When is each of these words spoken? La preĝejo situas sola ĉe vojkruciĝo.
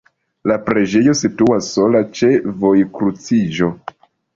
La 0.51 0.55
preĝejo 0.69 1.13
situas 1.21 1.69
sola 1.75 2.03
ĉe 2.21 2.33
vojkruciĝo. 2.67 3.75